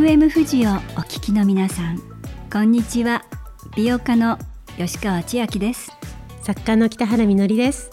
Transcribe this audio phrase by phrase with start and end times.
[0.00, 2.00] FM 富士をお聞きの皆さん
[2.50, 3.22] こんにちは。
[3.76, 4.38] 美容家の
[4.78, 5.92] 吉川千秋です。
[6.40, 7.90] 作家の北原みのりです。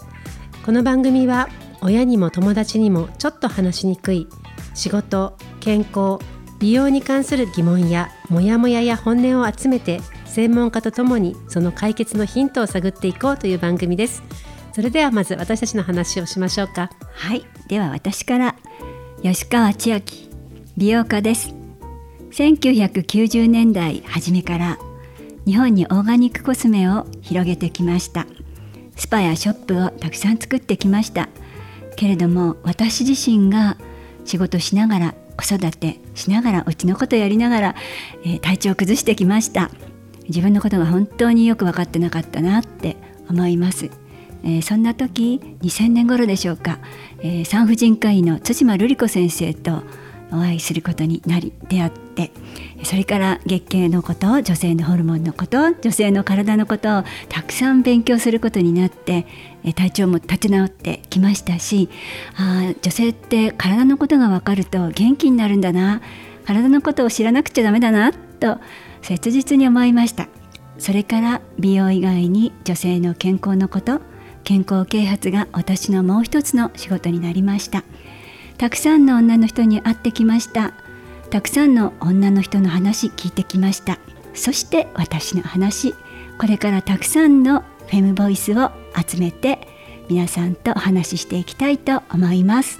[0.65, 1.49] この番組は
[1.81, 4.29] 親にも友達にもちょっと話しにくい
[4.73, 6.17] 仕事健康
[6.59, 14.23] 美容に関する疑問やモヤモヤや本音を集めて専門家とともにその解決のヒントを探っていこうという番組です。
[14.71, 16.89] それではまず私たちの話をしましょうか。
[17.11, 17.45] はい。
[17.67, 18.55] では私から
[19.21, 20.29] 吉川千秋
[20.77, 21.66] 美容家です
[22.37, 24.77] 1990年代初めから
[25.47, 28.27] 日本にオーガニックコスメを広げてきました。
[28.95, 31.29] スパやショップをたくさん作ってきました。
[31.95, 33.75] けれども私自身が
[34.23, 37.75] 仕事しながら子育てしながらうちのことやりながら、
[38.23, 39.71] えー、体調を崩してきました。
[40.29, 42.97] 自分のことが本当によく分かってなかったなって
[43.31, 43.89] 思います、
[44.43, 46.79] えー、そんな時2000年頃でしょうか、
[47.19, 49.83] えー、産婦人科医の対馬瑠璃子先生と
[50.31, 52.31] お会いすることになり出会って
[52.83, 59.25] それから月経のこと女性のホルモンのこと女性の体のことをたくさん勉強することになって
[59.75, 61.89] 体調も立て直ってきましたし
[62.35, 66.01] あ女性って体のことが分かると元気になるんだな
[66.45, 68.59] 体のことを知らなくちゃダメだなと
[69.01, 70.27] 切実に思いました。
[70.79, 74.01] それから美容以外に女性の健康のこと
[74.43, 77.83] 健康啓発が私のもう一つの仕事になりました。
[78.57, 80.73] たくさんの女の人に会ってきました。
[81.29, 83.99] たくさんの女の人の話聞いてきました。
[84.33, 85.93] そして私の話。
[86.39, 89.67] これからたくさんのフェムボイスを集めて
[90.09, 92.79] 皆さんとお話ししていきたいと思います。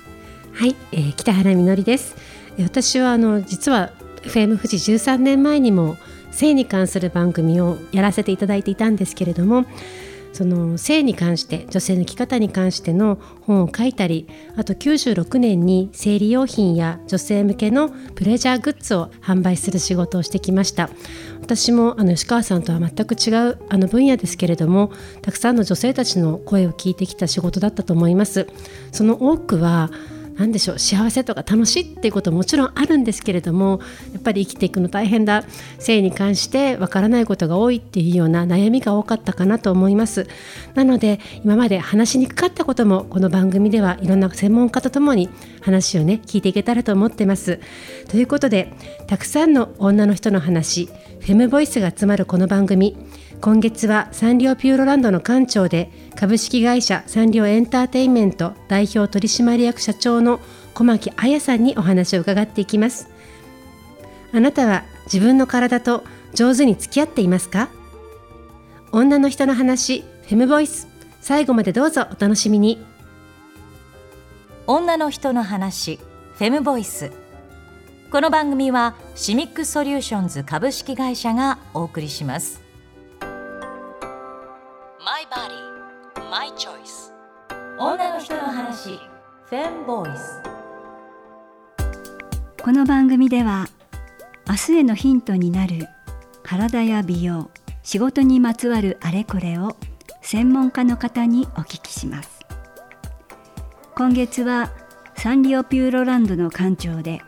[0.54, 2.16] はい、えー、北原みのりです。
[2.60, 3.92] 私はあの実は
[4.24, 5.96] FM 富士13年前にも
[6.32, 9.66] 性に関する番組をやらせていただいていたんですけれども
[10.38, 20.92] その性に関して女性の生き方に関しての本を書いたりあと96年に生理用品や女性向けのプレジャーグッズを販売する仕事をしてきました。
[21.42, 24.92] 私もあの吉川さんとは全く違うあの分野ですけれども
[25.24, 28.46] たくさんの女性たちの声を聞いてきた仕事だったと思います。
[28.92, 29.90] その多くは
[30.38, 33.80] 何でしょう幸せとか楽しいっていうことももちろんあるんですけれども
[34.14, 35.44] やっぱり生きていくの大変だ。
[35.80, 40.28] 性に関してわからないことが多いっていうような悩みが多かったかなと思います。
[40.76, 45.30] なので今まで話しにくかったこともこの番組ではいろんな専門家とともに
[45.62, 47.60] 話をね聞いていけたらと思ってます。
[48.10, 48.74] ということで
[49.08, 50.90] たくさんの女の人の話
[51.20, 52.96] フェムボイスが集まるこの番組
[53.40, 60.40] 今月はサンリオピューロランドの館長で株式会社サンリオエンターテインメント代表取締役社長の
[60.74, 63.10] 小牧彩さんにお話を伺っていきます。
[64.34, 66.04] あなたは自分の体と
[66.34, 67.70] 上手に付き合っていますか？
[68.92, 70.88] 女の人の話フェムボイス。
[71.22, 72.84] 最後までどうぞお楽しみに。
[74.66, 76.00] 女の人の話
[76.36, 77.12] フェムボイス。
[78.12, 82.67] この番組はシミックソリューションズ株式会社がお送りします。
[85.00, 87.14] My Body, My Choice.
[87.78, 89.00] 女の人の話
[89.46, 90.42] フェンボイス
[92.64, 93.68] この番組では
[94.50, 95.88] 明日へのヒントになる
[96.42, 97.52] 体や美容
[97.84, 99.78] 仕事にまつわるあれこれを
[100.22, 102.40] 専門家の方にお聞きします。
[103.96, 104.72] 今月は
[105.16, 107.22] サンリオピューロランドの館長で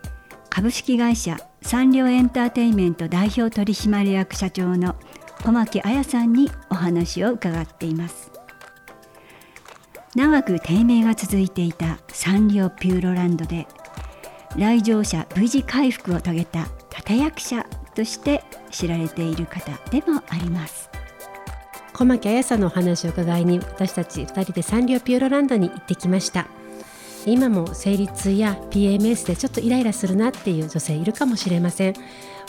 [0.50, 4.96] 株式会社サンリオエンターテインメント代表取締役社長の
[5.44, 8.32] 小牧彩さんにお話を伺っています。
[10.16, 13.68] 長く低迷が続いていたサンリオピューロランドで
[14.58, 16.68] 来場者無事回復を遂げた
[16.98, 20.90] 立役者として知られている方でもあります。
[21.94, 26.48] 小牧彩さんのお話を伺いに私たち2人でサンリオピューロランドに行ってきました。
[27.30, 31.94] 今も生理痛や PMS でちょっとイライラするなっていう女性いるかもしれません。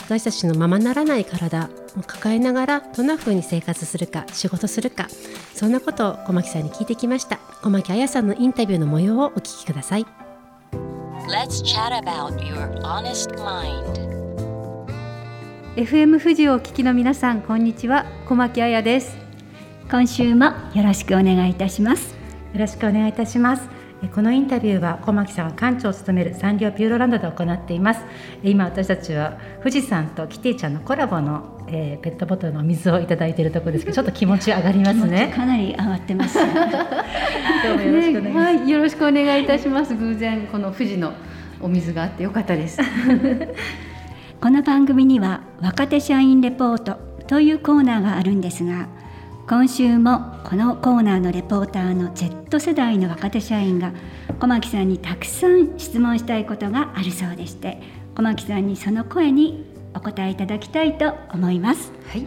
[0.01, 5.07] 私たちのままならない体を抱えながらどんな風に生活するか仕事するか
[5.53, 7.37] そんなことを小牧さんに聞いてきました。
[7.61, 10.05] 小牧彩さんのインタビューの模様をお聞きください。
[11.27, 14.09] Let's chat about your honest mind.
[15.75, 18.05] FM 富士をお聞きの皆さんこんにちは。
[18.25, 19.15] 小牧彩です。
[19.89, 22.21] 今週もよろしくお願いいたします。
[22.53, 28.01] よろしくお願いいたしますこのインタビューは小牧さんが館長を務めるサンリオピューロランドで行っています。
[28.43, 35.31] 今私たちは富士山とキティちゃんのコラボの、えー、ペットボトルの水をいただいているところですけど ちょっと気持ち上がりますね。
[35.35, 36.39] かなり上がってます。
[36.41, 39.93] どうもよろしくお願いします、ね、はい、よろしくお願いいたします。
[39.93, 41.13] 偶然この富士の
[41.61, 42.79] お水があってよかったです。
[44.41, 46.97] この番組には若手社員レポート
[47.27, 48.87] というコーナーがあるんですが
[49.47, 53.91] 今週もこのコーナーのレポーターの Z 世代の若手社員が
[54.39, 57.81] 小牧さんにたくさん質問したいことがあるそうでして
[58.15, 61.91] 小牧さんにその声にお答えいただきたいと思います。
[62.07, 62.25] はい。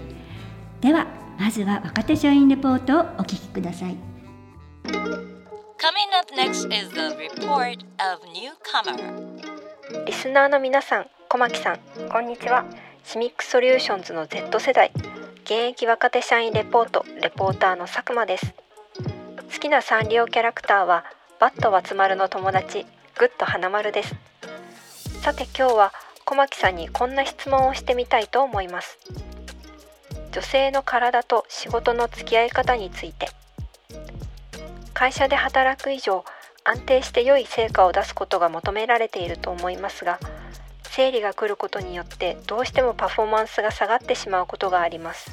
[0.81, 1.06] では
[1.38, 3.96] まずは若手社員レポートをお聞きください。
[4.84, 10.05] Coming up next is the report of newcomer.
[10.06, 11.78] リスナーの皆さん、小牧さん、
[12.10, 12.64] こんにちは。
[13.05, 14.90] シミックソリューションズの Z 世代、
[15.44, 18.55] 現役若手社員レポート、レポーターの佐久間です。
[19.52, 21.05] 好きなサンリオキャラクターは、
[21.38, 22.87] バッドばつ丸の友達、
[23.19, 24.14] グッド花丸です。
[25.20, 25.93] さて今日は、
[26.25, 28.99] 小牧さんにこんな質問をしてみたいと思います。
[30.32, 33.29] 女性の体と仕事の付き合い方について。
[34.94, 36.25] 会社で働く以上、
[36.64, 40.19] 安定して良い成果を出すことが求められていると思いますが
[40.96, 45.29] 生理が来ることによってどうしてもパフォーマンスが下がってしまうことがあります。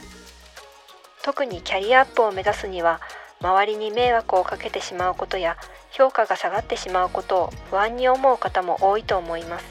[1.21, 2.99] 特にキャリアアップを目指すには
[3.41, 5.57] 周りに迷惑をかけてしまうことや
[5.91, 9.65] 評価が下がってしまうことを不安に思う方も多いと思います。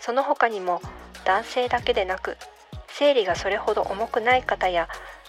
[0.00, 0.82] その他にも
[1.24, 2.36] 男性だけでなく
[2.88, 4.88] 生理がそれほど重くない方や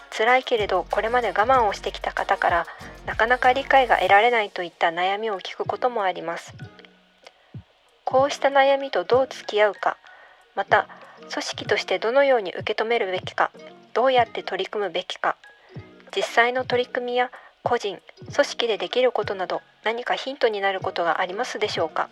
[0.09, 2.65] 辛いけれどこれまで我慢をしてきた方から
[3.05, 6.55] なかなか理解が得られないといった悩みを聞くこともあります。
[8.05, 9.97] こうした悩みとどう付き合うか
[10.55, 10.87] また
[11.29, 13.51] 組織としてどのように受け止めるべきか
[13.93, 15.35] どうやって取り組むべきか
[16.15, 17.31] 実際の取り組みや
[17.63, 17.99] 個人
[18.33, 22.09] 組織でできることなど何かヒントになることがありますでしょうか。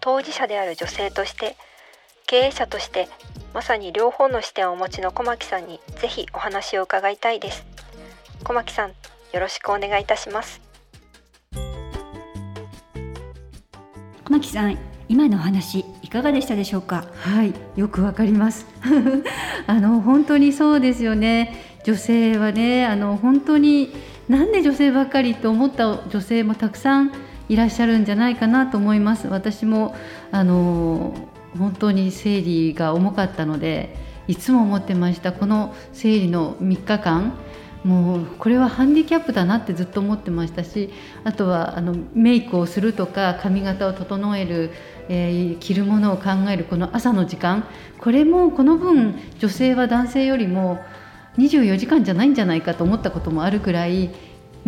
[0.00, 1.56] 当事者である女性として
[2.26, 3.08] 経営者として
[3.52, 7.64] まさに両方の視点をお持ちの小牧さんにぜひお話を伺いたいです。
[8.44, 8.90] 小牧さん
[9.32, 10.67] よろしくお願いいたします。
[14.28, 14.76] 小牧さん
[15.08, 17.06] 今のお話いかがでしたでしょうか？
[17.14, 18.66] はいよくわかります。
[19.66, 21.54] あの本当にそうですよね。
[21.82, 23.90] 女性はねあの本当に
[24.28, 27.12] なんで女性ばっかりと思った女性もたくさん
[27.48, 29.28] いらっしゃるんじゃないかなと思います。
[29.28, 29.96] 私も
[30.30, 31.14] あの
[31.58, 33.96] 本当に生理が重かったので
[34.26, 35.32] いつも思ってました。
[35.32, 37.32] この生理の3日間
[37.88, 40.90] もうこれはハンディキャップだなってずっと思ってましたし
[41.24, 44.72] あとはあのメイクをするとか髪型を整える、
[45.08, 47.66] えー、着るものを考えるこの朝の時間
[47.98, 50.84] これもこの分女性は男性よりも
[51.38, 54.10] 24時間じゃないんじゃないかと思ったこともあるくらい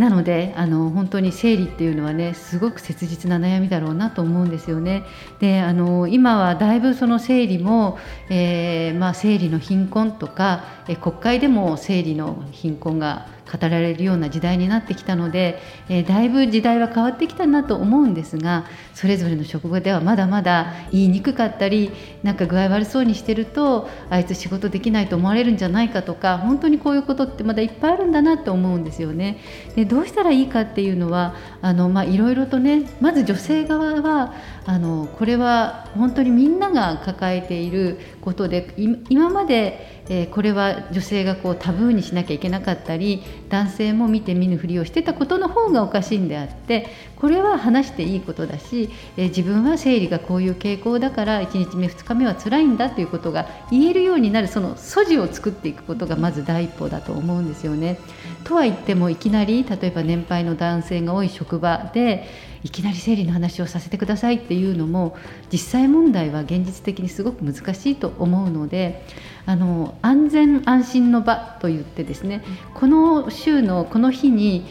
[0.00, 5.05] なのであの本当に生理っていうのはねすごく切実な悩みだろうなと思うんですよね。
[5.41, 7.99] であの今はだいぶその生理も、
[8.31, 21.91] えー、まあ、生理の貧困とか、え国会でも生理の貧困が語られるような時代になってきたので、えー、だいぶ時代は変わってきたなと思うんですがそれぞれの職場ではまだまだ言いにくかったり
[22.23, 29.38] なんか具合悪そうにしてるとあいつ仕事できないと思われるんじゃないかとか本当にこういうことってまだいっぱいあるんだなと思うんですよね。
[29.75, 34.35] でどうしたらいいかっていうのはあの、まあ、いろいろとねまず女性側は
[34.66, 38.74] あのこれは本当にみんなが抱えていることで
[39.08, 58.00] 今までえー、これは女性がこうタブーにしなきゃいけなかったり男性も見て見ぬふりをしてたことの方がおかしいんであってこれは話していいことだし、えー、自分は生理がこういう傾向だから1日目2日目は辛いんだということが言えるようになるその素地を作っていくことがまず第一歩だと思うんですよね。
[58.42, 65.17] とは言ってもいきなり例えば年配の男性が多い職場でいきなり生理の話をさせてくださいっていうのも
[65.52, 69.05] 実際問題は現実的にすごく難しいと思うので
[69.47, 72.43] あの安全安心の場といってですね
[72.75, 74.67] この週のこの日に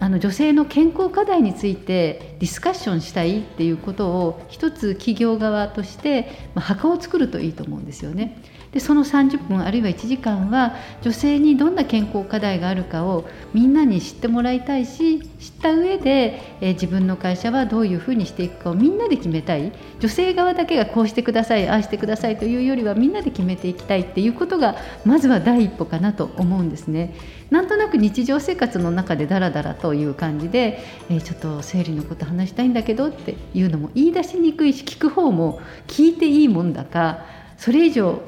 [0.00, 8.36] あの女性の健康課題についてディスカッションしたいっていうことを一つ企業側として、まあ、墓を作るといいと思うんですよね。
[8.74, 27.14] でその30分あるいは1時間は女性にどんな健康課題があるかをみんなに知ってもらいたいし知った上で、えー、自分の会社はどういうふうにしていくかをみんなで決めたい女性側だけがこうしてくださいああしてくださいというよりはみんなで決めていきたいっていうことがまずは第一歩かなと思うんですね。
[27.50, 37.24] なんとなく日常生活の中でダラダラという感じで、えー、ちょっと生理のこと話したいんだけどっていうのも言い出しにくいし聞く方も聞いていいもんだか
[37.56, 38.20] それ以上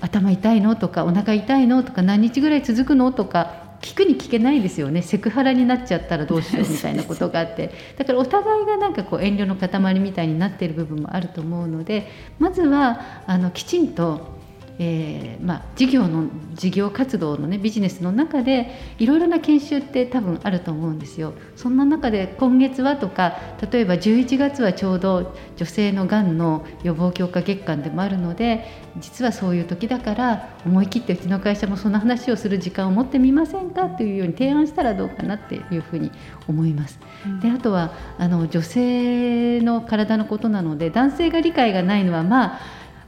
[0.00, 5.02] 頭痛いのとかお腹痛いのとか何日ぐらい続くのとか聞くに聞けないですよね。
[5.02, 7.72] セクハラになっちゃったらどうしようみたいなことがあって。
[7.96, 14.35] だからお互いがなんかこう遠慮の塊みたいになっている部分もあると思うのでまずはあのきちんと
[14.78, 21.32] えーまあ、事業の事業活動のねビジネスの中でいろいろな研修って多分あると思うんですよ。
[21.54, 23.36] そんな中で今月はとか
[23.70, 28.66] 例えば11月はちょうど女性のがんの予防強化月間でもあるので
[28.98, 33.88] 実はそういう時だから思い切ってうちの会社もその話をする時間を持ってみませんか？
[33.88, 36.10] というように提案したらどうかなっていうふうに
[36.48, 36.98] 思います。
[37.40, 42.60] であとはあの女性の体のことなので男性が理解がないのはまあ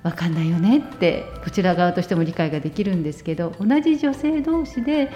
[0.09, 5.11] 分かんないよねってこちら側としても理解ができるんですけど同じ女性同士で、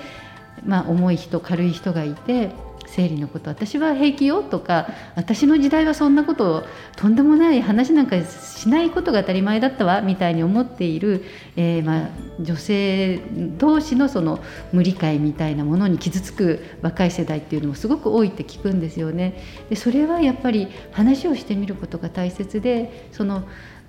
[0.65, 2.51] まあ、重い人軽い人がいて
[2.87, 6.63] 生理のこと私は平気よとか私の時代はそんなことを
[6.97, 11.25] とんでもない話なんかしないことが当たり前だったわみたいに思っている、
[11.57, 12.09] えー、まあ、
[12.41, 13.19] 女性
[13.57, 14.41] 同士のその
[14.73, 19.41] 無理解みたいなものに傷つく若い世代っていうのもすごく多いって聞くんですよね。
[19.71, 23.45] でそれはやっぱり話をしてみることが大切でその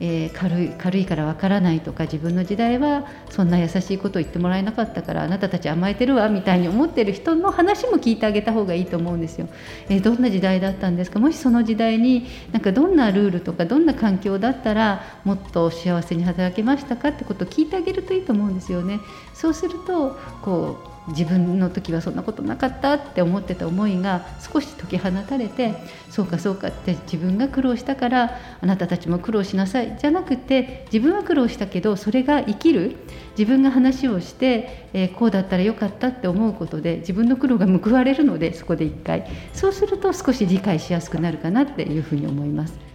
[0.06, 9.48] えー、軽い軽いからわからないとか自分の時代はそんな優しいことを言ってもらえなかったからあなたたち甘えてるわみたいに思ってる人の話も聞いてあげた方がいいと思うんですよ。
[9.88, 11.20] えー、どんな時代だったんですか？
[11.20, 17.10] もしその時代になんかどんなルールとかどんな環境だったらもっと幸せに働けましたか？
[17.10, 19.00] ってことを聞いてあげるといいと思うんですよね。
[19.34, 25.74] そうするとこう自分の時はそんなことなかったって思ってた思いが少し解き放たれて
[26.10, 32.96] そうかそうかって自分が苦労したからあなたたちも苦労しなさいじゃなくて自分は苦労したけどそれが生きる
[33.38, 42.93] 自分が話をして、えー、こうだったらよかったって思うことで自分の苦労が報われるのでそこで一回そうすると少し理解しやすくなるかなっていうふうに思います。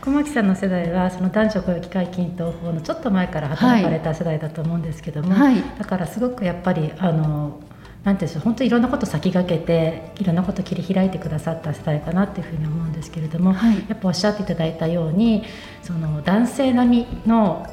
[0.00, 7.60] 小牧さんの世代はその男女雇用機会均等法のちょっと前から働かれた世代だと思うんですけども、はい、だからすごくやっぱりあの
[8.04, 15.44] なんていうんでしょう本当にいろんなこと先駆けていろんなこと切り開いてくださった世代かなっていうふうに思うんですけれども、はい、やっぱおっしゃっていただいたように
[15.82, 17.66] その男性並みの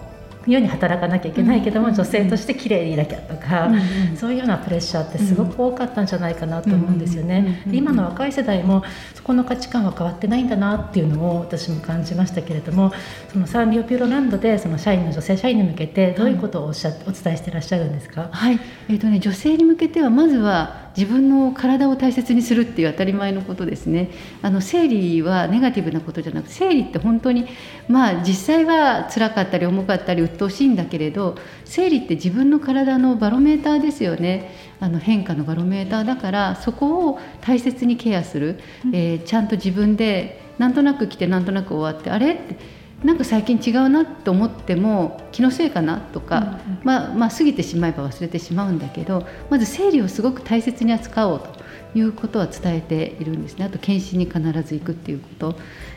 [0.53, 3.69] 世に働かなきゃいけないけども、女性として綺麗でいなきゃとか、
[4.15, 7.63] そういうようなプレッシャーってすごく多かったんじゃないかなと思うんですよね。
[7.67, 8.83] で今の若い世代も
[9.15, 12.91] そこの価値観は変わってないんだなっていうのを私も感じましたけれども
[13.31, 18.59] そのサンリオピューロランドでその社員の女性社員に向けてどういうことをおっしゃお伝えしてらっしゃるんですか、はい。
[18.89, 24.09] えーとね、女性に向けてはまずは自分の体を大切にするっていう当たり前のことですね。
[24.41, 27.45] あの生理はネガティブなことじゃなくて生理って本当に
[27.87, 34.51] まあ実際は辛かったり重かったり鬱陶しいんだけれど生理って自分の体のバロメーターですよね。
[34.79, 38.59] あの変化のバロメーターだからそこを大切にケアする、
[38.91, 51.49] えー、ちゃんと自分でなんとなく来てなんとなく終わってあれってなんか最近違うなと思っても気のせいかなとか、うんうん、まあ、まあ過ぎてしまえば忘れてしまうんだけどまず生理をすごく大切に扱おうと
[51.97, 53.65] いうことは伝えているんですね。
[53.65, 55.55] あと検診に必ず行くっていうこと。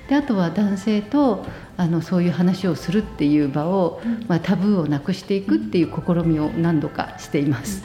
[0.08, 7.84] であとは男性とあのそういう話をするっていう場を、まあ、タブーをなくしていくっていう試みを何度かしています。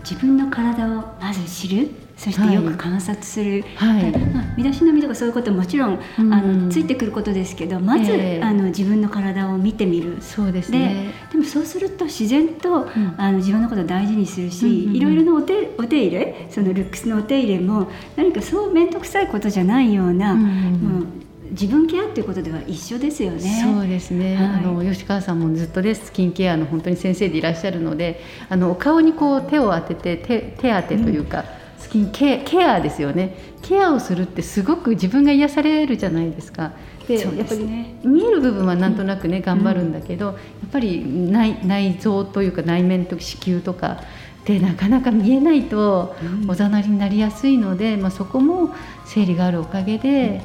[0.00, 10.20] 自分の体をまず知るそしてよく観察する、はい、まあ、身だしなみとかそういうことももちろん、うん、あのついてくることですけどまず、えー、あの自分の体を見てみる。
[10.20, 11.14] そうですね。
[11.30, 21.18] でもそうすると自然と、うん、あの自分のことを大事にするし、うんうんうん、いろいろなお手お手入れそのルックスのお手入れも何かそう面倒くさいことじゃないような、うんうんうん。
[21.50, 23.62] 自分ケアっていうことでは一緒ですよね。
[23.62, 24.36] そうですね。
[24.36, 31.46] はい、あの吉川さんもずっとでスキンケアの本当に先生でいらっしゃるので、あの顔にこう手を当てて手手当てというか、うん、
[31.88, 33.34] スキンケケアですよね。
[33.62, 36.72] ケアをするってすごく自分が癒されるじゃないですか。
[37.06, 37.64] で、ね、やっぱり
[38.04, 40.36] 見える部分はなんとなくね、うん、頑張るんだけど、やっ
[40.70, 44.02] ぱり内内臓というか内面と子宮とか。
[44.44, 46.16] でなかなか見えないと
[46.48, 50.40] おざなりになりやすいので、まあ、そこも生理があるおかげで、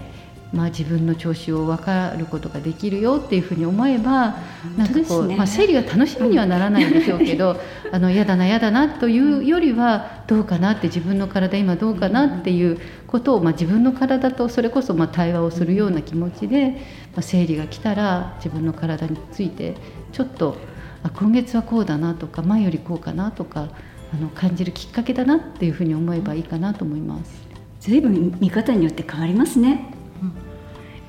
[0.53, 4.35] まあ、自分の調子を分かることができるよっていうふうに思えば
[4.77, 7.59] なんかこう、ね、まあ、生理が楽しみにはならないんでしょうけど、
[7.91, 16.75] あの嫌だな嫌だなというよりはどうかなって自分の体今どうかなっていうことを、まあ、自分の体とそれこそまあ対話をするような気持ちで、ま
[17.19, 19.75] あ、生理が来たら自分の体について
[20.11, 20.55] ちょっと
[21.01, 23.69] あ今月はこうだなとか前よりこうかなとか
[24.13, 27.43] あの感じるきっかけだなっていうふうに思えばいいかなと思います。
[27.79, 30.02] ずいぶん見方によって変わりますね。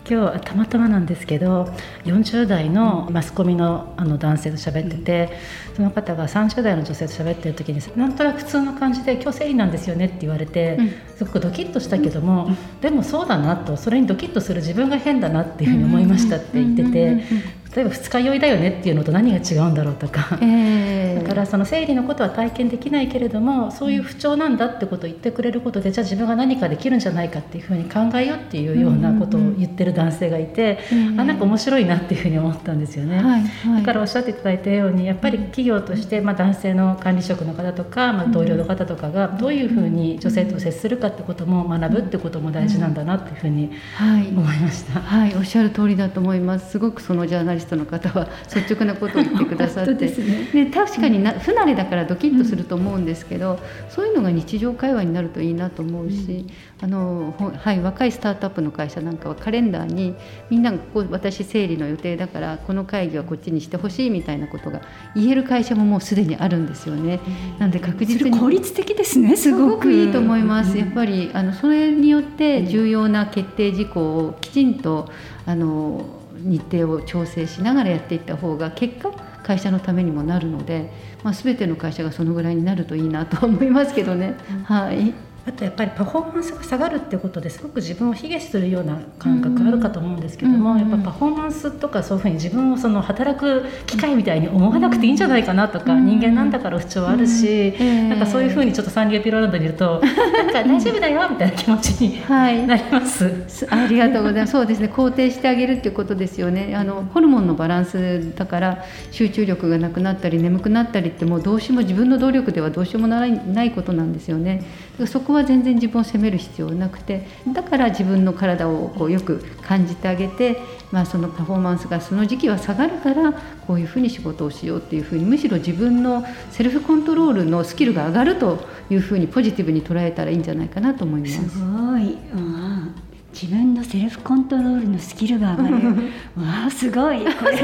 [0.08, 1.64] 今日たまたまなんですけど
[2.04, 5.38] 40代のマスコミのあの男性と喋ってて、
[5.74, 10.78] その方が30代の女性と喋ってる時になんとなく普通の感じで「今日生理なんですよね」って言われて、
[11.16, 12.50] すごくドキッとしたけども、
[12.82, 17.54] でもそうだなとそれにドキッとする自分が変だなっていうふうに思いましたって言ってて。
[17.74, 30.78] 例えば二日酔いだよねっていうのと何が違うんだろうとか、え だからその生理のことは体験できないけれどもそういう不調なんだってことを言ってくれることでじゃあ自分が何かできるんじゃないかっていうふうに考えようっていうようなことを言ってる男性がいて、
[31.16, 33.16] あなんか面白いなっていうふうに思ったんですよね。
[33.16, 33.80] はいはい。
[33.80, 44.28] だからおっしゃっていただいたようにやっぱり企業として、まあ、男性の管理職の方とか、まあ、同僚の方とかがどういうふうに女性と接するかってことも学ぶってことも大事なんだなっていうふうにはい。
[44.28, 45.00] 思いました。
[45.00, 46.70] はい、おっしゃる通りだと思います。
[46.70, 49.94] すごくそのジャーナリストの方は率直なことを言ってくださって、
[50.52, 56.46] で確かにな不慣れだからドキッとすると思うんですけど、そういうのが日常会話になるといいなと思うし、
[56.80, 60.14] あのほはい若いスタートアップの会社なんかはカレンダーに
[60.50, 64.82] みんながここ私生理の予定だからこの会議はこっちにしてほしいみたいなことが
[65.14, 67.20] 言える会社ももうすでにあるんですよね。
[67.58, 69.94] なんで確そ実にれ効率的ですねすごく。
[69.94, 70.76] いいと思います。
[70.76, 75.10] やっぱりあのそれによって重要な決定事項をきちんと
[75.46, 79.10] あの日程を調整しながらやっていった方が結果
[79.42, 84.34] 会社のためにもなるので、まあ全ての会社がそのぐらいになるといいなと思いますけどね。
[84.64, 85.12] はい。
[85.46, 97.74] あとやっぱりパフォーマンスが下がるってことですごく自分を卑下するような感覚あるかと思うんですけども、うんやっぱパフォーマンスとかそういうふうに自分をその働く機会みたいに思わなくていいんじゃないかなとか、人間なんだから不調あるし、
[98.08, 102.66] なんかそういうふうにちょっとサンリオピューロランドにいると なんか大丈夫だよみたいな気持ちにはい。
[102.66, 103.44] なります。
[103.48, 104.52] すありがとうございます。
[104.52, 104.90] そうですね。
[104.92, 106.74] 肯定してあげるっていうことですよね。
[106.76, 114.62] あのホルモンのバランスだから集中力がなくなったり眠くなったりってもうどうしようも自分の努力ではどうしようもならないことなんですよね。
[115.06, 120.56] そこは全然自分を責める必要なくて、だから自分の体をこうよく感じてあげて、
[120.92, 123.32] まあそのパフォーマンスがその時期は下がるから
[123.66, 131.48] こういうふうに仕事をしようっていうふうにむしろ自分のセルフコントロールのスキルが上がるというふうにポジティブに捉えたらいいんじゃないかなと思います。
[131.48, 132.94] すごい、うん、
[133.32, 135.74] 自分のセルフコントロールのスキルが上がる。
[136.38, 137.18] わあすごい。
[137.24, 137.58] これ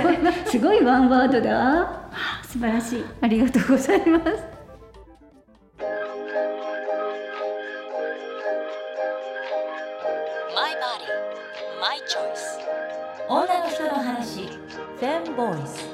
[0.47, 2.11] すごいワンワードだ
[2.43, 3.05] 素晴らしい。
[3.21, 4.60] ありがとうございます。
[13.33, 14.49] 女の人の話。
[14.99, 15.89] フェムボイス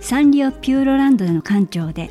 [0.00, 2.10] サンリオピューロランドの館長で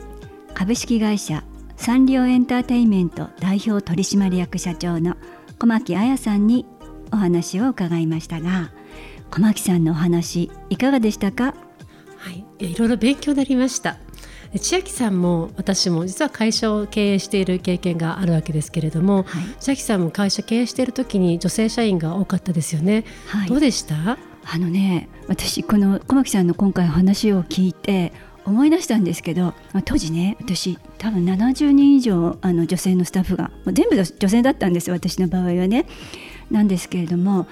[0.53, 1.43] 株式会社
[1.75, 5.17] サンリオエンターテインメント代表取締役社長の
[5.59, 6.65] 小牧彩さんに
[7.11, 8.71] お話を伺いましたが
[9.29, 11.53] 小牧さんのお話いかがでしたか？
[12.15, 13.97] はい、いろいろ勉強になりました。
[14.53, 23.03] で千秋さんも私も実は会社を経営している経験があるわけですけれども、はい千秋さんも会社経営している時に女性社員が多かったですよね。
[23.27, 24.17] はいどうでした？
[24.49, 28.13] あのね私この小牧さんの今回話を聞いて
[28.45, 35.86] 思い出したんですけどまあ当時ね私多分70人以上あの女性のスタッフが全部女性だったんです私の場合はね。
[36.49, 37.45] なんですけれども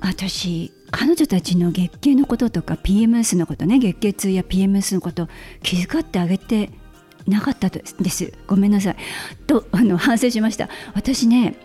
[0.00, 5.28] 私彼女たちの月経のこととか PMS のことね月経痛や PMS のこと
[5.62, 6.70] 気遣ってあげて
[7.26, 8.32] なかったです。
[8.46, 8.96] ごめんなさい。
[9.46, 10.68] とあの反省しました。
[10.94, 11.56] 私ね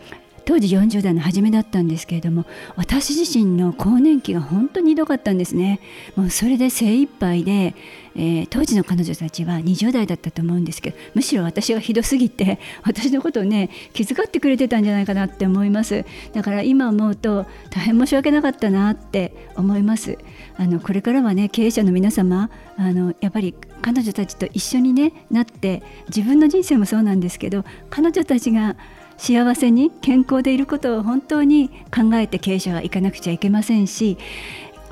[0.45, 5.79] 当時40代の初めだったんですけれども私自身の更年期が本当にひどかったんですね。
[6.15, 7.75] もうそれで精一杯で、
[8.15, 16.06] えー当時の彼女たちは20代だったと思うんですけどむしろ私がひどすぎて 私のことをね気遣ってくれてたんじゃないかなって思います。
[16.34, 20.17] だから今思うと大変申し訳なかったなって思います。
[20.58, 28.75] あのこれからはね経営者の皆様あのやっぱり彼女たちと一緒にねなって自分の人生もそうなんですけど彼女たちが
[29.23, 34.17] 幸せに健康でいることを本当に考えて経営者はいかなくちゃいけませんし、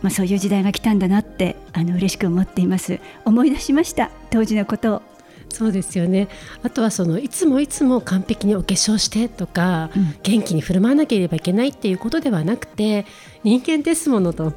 [0.02, 3.02] まあ、そういう時代が来たんだなってあの嬉しく思っています。
[3.26, 4.10] 思い出しました？
[4.30, 5.02] 当時のことを。
[5.50, 6.30] そうですよね。
[6.64, 10.16] あとはそのいつもいつも完璧にお化粧してとか、うん。
[10.24, 13.06] 元気に振る舞わなければいけないっていうことではなくて
[13.44, 14.54] 人間ですものと。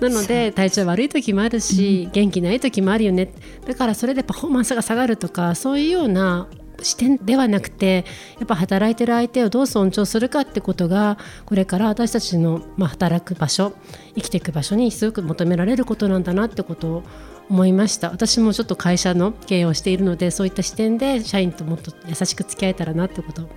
[0.00, 3.30] なので体調悪い時もあるし、元気ない時もあるよね。
[3.66, 6.48] だからそれでパフォーマンスが下がるとかそういうような
[6.82, 8.04] 視点ではなくて
[8.38, 13.72] やっぱ働いてる相手をどう尊重するかってことがこれから私たちの、まあ、働く場所
[14.14, 17.02] 生きていく場所にすごく求められることなんだなってことを
[17.50, 18.10] 思いました。
[18.10, 23.48] 私もちょっと会社の経営をしているのでそういった視点で社員ともっと優しく付き合えたらなってことを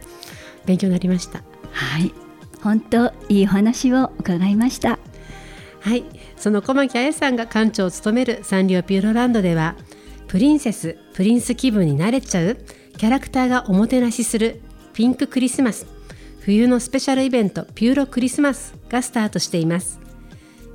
[0.66, 1.44] 勉強になりました。
[1.72, 2.14] はい。
[2.62, 5.00] 本当いいお話を伺いました。
[5.82, 6.06] はい。
[6.38, 9.76] その小牧彩さんが館長を務めるサンリオピューロランドでは
[10.28, 12.58] プリンセスプリンス気分になれちゃう
[13.02, 14.62] キャラクターがおもてなしする
[14.94, 15.88] ピンククリスマス。
[16.42, 20.00] 冬のスペシャルイベントピューロクリスマスがスタートしています。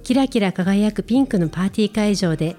[0.02, 2.56] キラキラ輝くピンクのパーティー会場で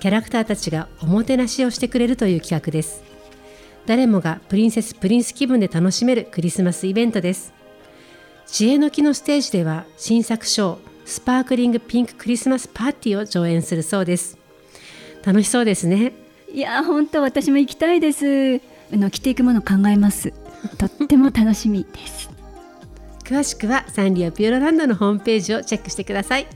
[0.00, 3.02] キャラクターたちがおもてなしをしてくれるという企画です。
[3.84, 7.52] 誰もがプリンセスプリンス気分で楽しめるクリスマスイベントです。
[8.46, 14.38] 知恵の木のステージでは新作ショースパークリングピンククリスマスパーティーを上演するそうです。
[15.22, 16.14] 楽しそうですね。
[16.50, 18.69] いや本当私も行きたいです。
[18.92, 20.32] あの着ていくもの考えます。
[20.78, 22.30] とっても楽しみです。
[23.24, 26.46] 詳しくはサンリオピューロランドのホームページをチェックしてください。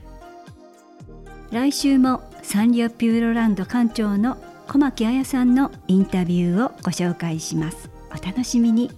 [1.50, 7.90] 来週もサンリオピューロランド館長の小牧彩さんのインタビューをご紹介します。
[8.10, 8.90] お楽しみに。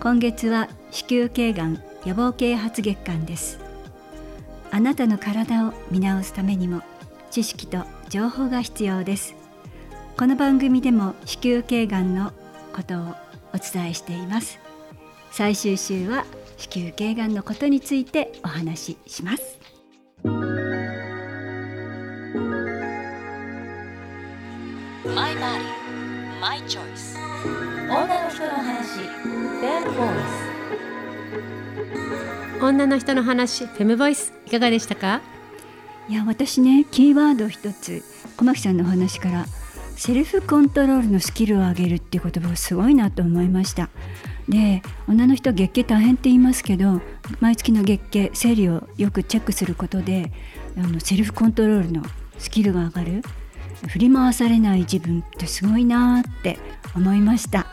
[0.00, 3.58] 今月は子宮頸がん予防啓発月間です。
[4.74, 6.82] あなたの体を見直すためにも
[7.30, 9.36] 知識と情報が必要です
[10.16, 12.32] この番組でも子宮頸がんの
[12.72, 13.14] ことを
[13.52, 14.60] お伝えしています。
[15.32, 16.24] 最終週は
[16.56, 19.58] 子宮頸がんのことについてお話しします。
[25.04, 25.64] My body,
[26.40, 27.18] my choice.
[27.90, 29.00] 女の人の話
[29.60, 29.82] Fair
[32.60, 32.64] Voice.
[32.64, 35.20] 女の人の話フェムボイスいかがでしたか？
[36.08, 38.04] いや私ねキーワード一つ
[38.36, 39.46] 小牧さんのお話から
[39.96, 43.90] セルフコントロールのスキルを上げるっていう言葉がすごいなと思いました。
[44.48, 47.00] で女の人は月経大変って言いますけど
[47.40, 50.32] 毎月の月経生理をよくチェックすることで
[50.76, 52.02] あのセルフコントロールの
[52.38, 53.22] スキルが上がる
[53.88, 56.58] 振り回されない自分ってすごいなって
[56.94, 57.66] 思いました。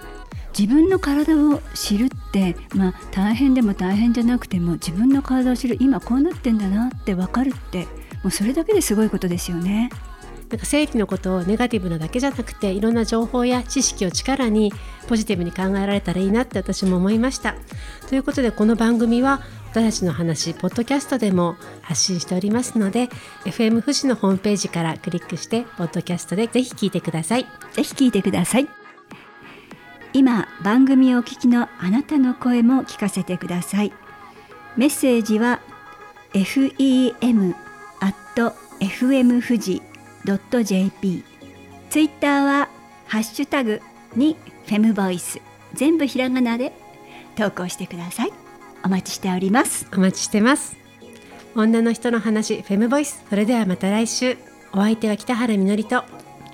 [0.58, 7.86] 自分の体を知るってまあ大変でも大変じゃなくても自分の体を知る今こうなってんだなって分かるって
[8.24, 9.90] もうそれだけですごいことですよね。
[10.52, 14.74] なんか生理のことをネガティブなだけじゃなくていろんな情報や知識を力に
[15.08, 17.56] ポジティブに考えられたらいいなって私も思いました。
[18.10, 23.08] ということでこの番組は私たちの話ポッドキャストでも発信しておりますので
[23.46, 27.46] FM 富士のホームページからクリックしてポッドキャストでぜひ聞いてください。
[27.72, 28.68] ぜひ聞いてください。
[30.12, 33.94] 今番組をお聞きのあなたの声も聞かせてください。
[34.76, 35.62] メッセージは
[36.34, 37.56] fem
[38.82, 39.91] fm 富士。
[40.26, 41.24] .jp
[41.90, 42.70] ツイッターは
[43.08, 43.82] ハッシュタグ
[44.16, 45.42] にフェムボイス。
[45.74, 46.74] 全部ひらがなで
[47.36, 48.34] 投稿してください。
[48.84, 49.88] お待ちしております。
[49.94, 50.76] お待ちしてます。
[51.56, 53.24] 女の人の話フェムボイス。
[53.30, 54.38] それではまた来週。
[54.74, 56.04] お相手は北原みのりと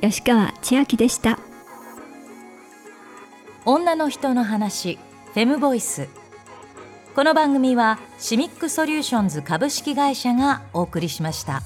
[0.01, 1.39] 吉川千秋でした。
[3.65, 4.97] 女の人の話
[5.33, 6.07] フェムボイス。
[7.15, 11.61] この番組はシミックソリューションズ株式会社がお送りしました。